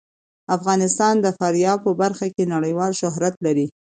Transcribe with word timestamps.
افغانستان 0.55 1.15
د 1.21 1.27
فاریاب 1.37 1.79
په 1.85 1.91
برخه 2.01 2.27
کې 2.35 2.51
نړیوال 2.55 2.91
شهرت 3.01 3.35
لري. 3.45 3.67